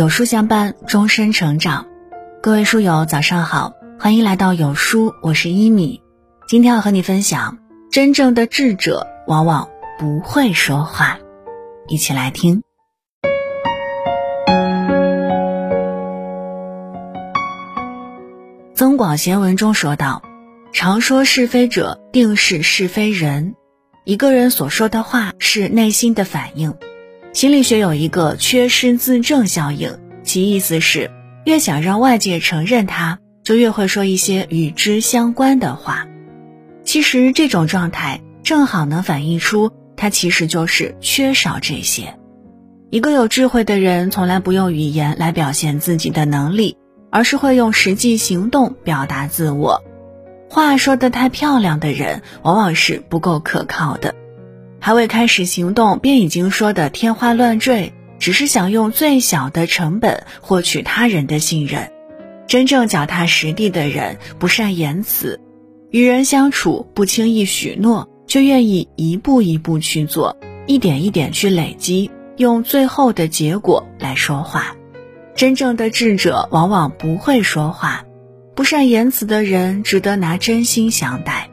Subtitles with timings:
[0.00, 1.86] 有书相伴，终身成长。
[2.42, 6.02] 各位书友，早上好，欢迎来到有书，我是一米。
[6.48, 7.58] 今天要和你分享，
[7.90, 9.68] 真正的智者往往
[9.98, 11.18] 不会说话。
[11.86, 12.62] 一起来听。
[18.74, 20.22] 《增广贤文》中说道
[20.72, 23.54] ：“常说是非者，定是是非人。
[24.04, 26.74] 一个人所说的话是内心的反应。
[27.32, 31.10] 心理学有一个缺失自证效应，其意思是，
[31.44, 36.06] 越想让外界承认他，就越会说一些与之相关的话。
[36.84, 42.14] 其实这种状态正好能反映出他其实就是缺少这些。
[42.90, 46.76] 一个有智慧的人，从来不用语言来表现自己的能力。”
[47.12, 49.82] 而是会用实际行动表达自我。
[50.52, 54.16] 话说得太漂亮的人，往往是不够可靠的。
[54.80, 61.92] 还未开始行动，便已经说得天花乱坠，只是想用最小的成本获取他人的信任。
[62.48, 65.40] 真正脚踏实地的人，不善言辞，
[65.90, 74.74] 与人相处不轻易许诺，却愿意一步一步去做，一点一点去累积，用最后的结果来说话。
[75.36, 78.04] 真正的智者往往不会说话，
[78.60, 81.48] 不善言辞的人值得拿真心相待。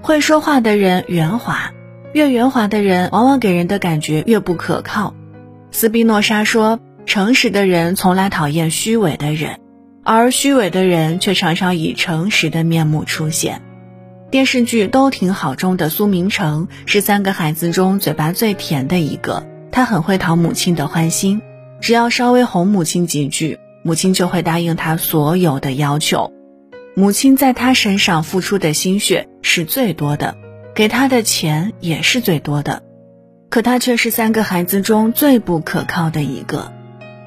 [0.00, 1.74] 会说话的人圆滑，
[2.14, 5.14] 越圆滑的人往往给人的感觉越不可靠。
[5.70, 9.60] 斯宾诺莎说：“诚实的人从来讨厌虚伪的人，
[10.02, 13.60] 而虚伪的人却常常以诚实的面目出现。”
[14.32, 21.42] 电视剧《都挺好》中的苏明成是三个孩子中嘴巴最甜的一个，他很会讨母亲的欢心。
[21.82, 26.32] 只要稍微哄母亲几句，母亲就会答应他所有的要求。
[26.96, 30.36] 母亲在他身上付出的心血是最多的，
[30.74, 32.82] 给他的钱也是最多的。
[33.50, 36.72] 可他却是三个孩子中最不可靠的一个。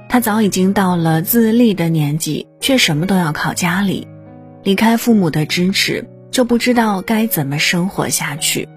[0.09, 4.07] 他早已经到了自立的年纪，却什么都要靠家里，
[4.63, 8.67] 离开父母的支持，就不知道该怎么生活下去。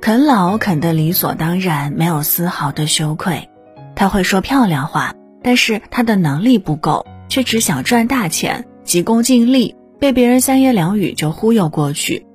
[0.00, 3.48] 啃老啃得理所当然，没有丝毫的羞愧。
[3.94, 12.26] 他会说漂亮话，但是他的能力不够，却只想赚大钱，急功近利，被别人三言两语就忽悠过去。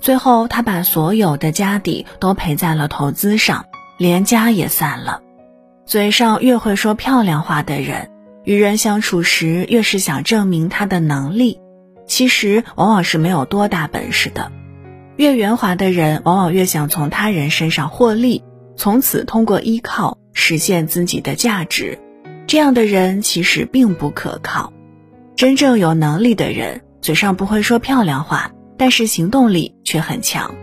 [0.00, 3.66] 最后，他把所有的家底都赔在了投资上，
[3.98, 5.20] 连家也散了。
[5.86, 8.10] 嘴上越会说漂亮话的人，
[8.44, 11.60] 与人相处时越是想证明他的能力，
[12.06, 14.50] 其实往往是没有多大本事的。
[15.16, 18.42] 越圆滑的人，往往越想从他人身上获利，
[18.76, 20.18] 从此通过依靠。
[20.36, 22.00] 实现自己的价值，
[22.46, 24.72] 这样的人其实并不可靠。
[25.36, 30.54] 真正有能力的人，嘴上不会说漂亮话，但是行动力却很强，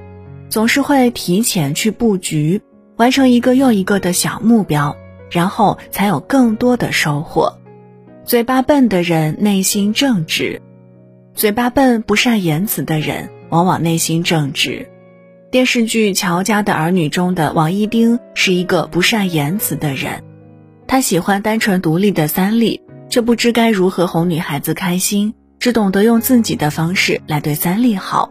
[0.50, 2.62] 总是会提前去布局，
[2.96, 4.96] 完成一个又一个的小目标，
[5.30, 7.58] 然后才有更多的收获。
[8.24, 10.62] 嘴巴笨的人内心正直，
[11.34, 14.88] 嘴巴笨不善言辞的人往往内心正直。
[15.50, 20.24] 电视剧《乔家的儿女》中的王一丁是一个不善言辞的人，
[20.92, 28.30] 他喜欢单纯独立的三丽，却不知该如何哄女孩子开心，只懂得用自己的方式来对三丽好。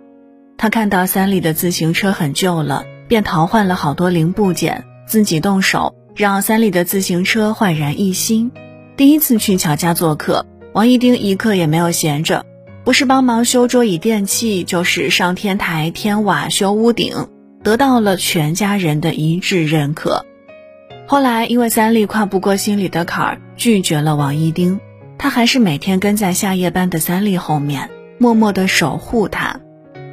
[0.58, 8.50] 他看到三丽的自行车很旧了，便淘换了好多零部件，自己动手让三丽的自行车焕然一新。
[8.94, 10.44] 第一次去乔家做客，
[10.74, 12.44] 王一丁一刻也没有闲着。
[12.84, 17.26] 不是帮忙修桌椅电器，就是上天台添瓦修屋顶，
[17.64, 20.26] 得到了全家人的一致认可。
[21.10, 24.78] 后来因为三丽跨不过心里的坎儿，拒绝了王一丁，
[25.18, 29.58] 他还是每天跟在下夜班的三丽后面，默默的守护她。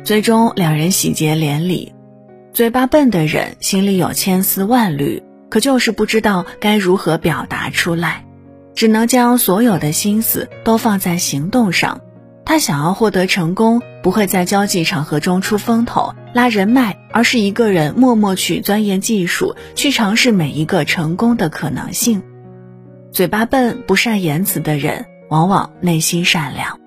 [0.03, 1.93] 最终两人喜结连理。
[2.51, 8.25] 嘴巴笨的人心里有千丝万缕，可就是不知道该如何表达出来，
[8.73, 12.01] 只能将所有的心思都放在行动上。
[12.43, 22.21] 他想要获得成功，不会在交际场合中出风头、拉人脉，而是一个人默默去钻研技术，去尝试每一个成功的可能性。
[23.11, 26.79] 嘴巴笨、不善言辞的人，往往内心善良。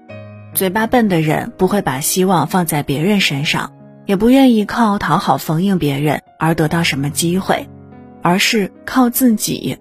[0.55, 3.73] 嘴巴笨的人不会把希望放在别人身上，
[4.07, 7.69] 也不愿意靠讨好逢迎别人而得到什么机会，
[8.23, 9.77] 而是靠自己。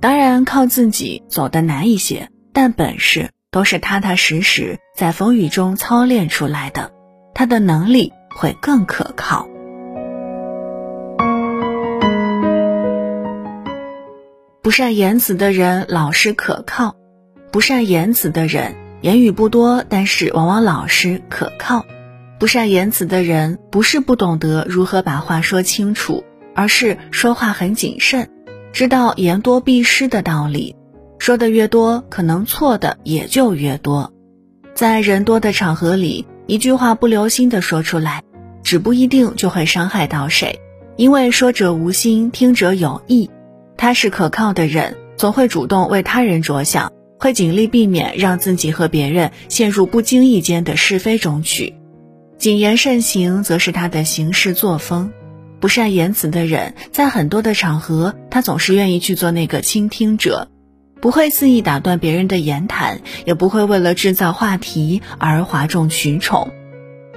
[0.00, 3.28] 当然，靠自己走得难一些，但本事。
[3.52, 6.90] 都是踏踏实实在风雨中操练出来的，
[7.34, 9.48] 他的能力会更可靠。
[14.62, 16.96] 不善言辞的人老实可靠，
[17.50, 21.86] 不善言辞的人言语不多，但是往往老实可靠。
[22.38, 26.24] 不善言辞的人不是不懂得如何把话说清楚，
[26.54, 28.28] 而是说话很谨慎，
[28.72, 30.76] 知道言多必失的道理。
[31.18, 34.12] 说的越多，可能错的也就越多。
[34.74, 38.22] 在人多的场合里，一句话不留心的说出来，
[38.62, 40.60] 指不一定就会伤害到谁。
[40.96, 43.28] 因为说者无心，听者有意。
[43.76, 51.74] 他是可靠的人，总会主动为他人着想，会尽力避免让自己和别人陷入不经意间的是非中去。
[52.38, 55.10] 谨言慎行，则是他的行事作风。
[55.58, 60.48] 不善言辞的人，在很多的场合，他总是愿意去做那个倾听者，
[61.00, 66.50] 不会肆意打断别人的言谈，也不会为了制造话题而哗众取宠。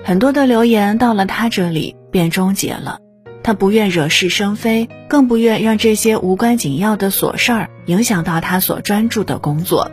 [0.03, 2.99] 很多的留言到了他这里便终结了。
[3.41, 9.89] 他不愿惹是生非，更不愿让这些无关紧要的琐事儿影响到他所专注的工作。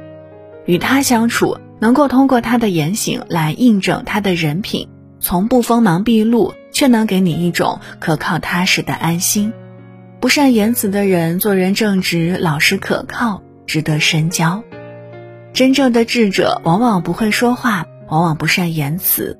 [0.67, 4.89] 与他相处，能够通过他的言行来印证他的人品。
[5.21, 9.53] 从不锋芒毕露，却能给你一种可靠踏实的安心。
[10.21, 14.63] 不善言辞的人，做人正直、老实、可靠，值得深交。
[15.53, 19.39] 真正的智者，往往不会说话，往往不善言辞。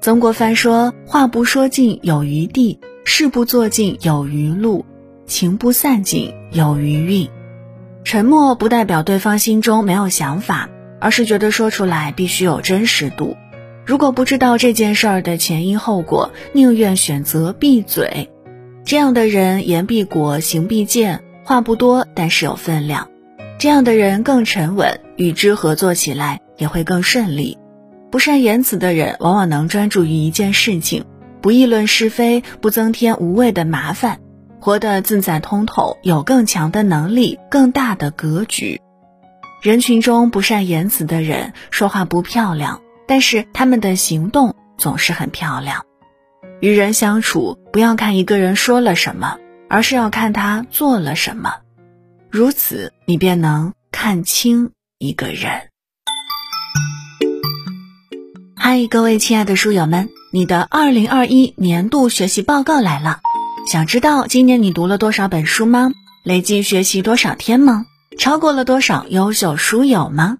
[0.00, 4.84] 曾国藩说：“话不说尽有余地，事不做尽有余路，
[5.26, 7.28] 情不散尽有余韵。”
[8.04, 10.68] 沉默不代表对方心中没有想法，
[11.00, 13.36] 而是觉得说出来必须有真实度。
[13.86, 18.28] 如果不知道这件事儿的前因后果，宁愿选择闭嘴。
[18.84, 23.08] 这样的人言必果，行必见，话不多，但是有分量。
[23.58, 27.58] 这样的人更沉稳，与之合作起来也会更顺利。
[28.10, 31.04] 不善言辞的人，往往能专注于一件事情，
[31.40, 34.20] 不议论是非，不增添无谓的麻烦，
[34.60, 38.80] 活得自在通透，有更强的能力，更大的格局。
[39.62, 42.80] 人群中不善言辞的人，说话不漂亮。
[43.06, 45.84] 但是他们的行动总是很漂亮。
[46.60, 49.36] 与人相处，不要看一个人说了什么，
[49.68, 51.56] 而是要看他做了什么。
[52.34, 55.68] 如此，你便能看清一个人。
[58.56, 63.20] 嗨，各位亲爱的书友们，你的二零二一年度学习报告来了。
[63.70, 65.92] 想知道今年你读了多少本书吗？
[66.24, 67.86] 累计学习多少天吗？
[68.18, 70.36] 超过了多少优秀书友吗？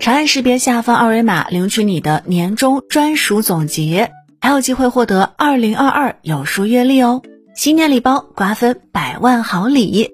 [0.00, 4.10] 长按识别下方二维码，领取你的年终专属总结，
[4.40, 7.22] 还有机会获得二零二二有书月历哦！
[7.56, 10.10] 新年礼包，瓜分百万好礼。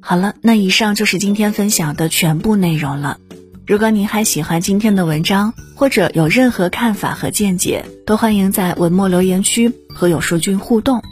[0.00, 3.18] 好了，那以上就是今天分享的全部内容了。
[3.66, 11.02] 如果您还喜欢今天的文章，或者有任何看法和见解，都欢迎在文末留言区和有书君互动。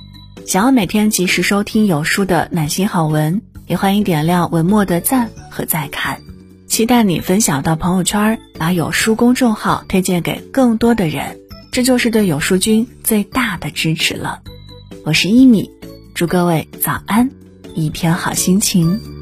[0.46, 3.42] 想要每天及时收听有书的暖心好文。
[3.66, 6.20] 也欢迎点亮文末的赞和再看，
[6.68, 11.38] 期待你分享到朋友圈，把有书公众号推荐给更多的人，
[11.72, 14.42] 这就是对有书君最大的支持了。
[15.06, 15.70] 我是一米，
[16.14, 17.30] 祝各位早安，
[17.74, 19.21] 一天好心情。